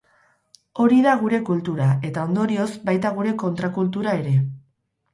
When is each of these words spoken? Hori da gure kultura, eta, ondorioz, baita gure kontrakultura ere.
Hori 0.85 0.97
da 1.07 1.13
gure 1.25 1.41
kultura, 1.51 1.91
eta, 2.11 2.25
ondorioz, 2.31 2.69
baita 2.91 3.15
gure 3.21 3.37
kontrakultura 3.47 4.21
ere. 4.27 4.39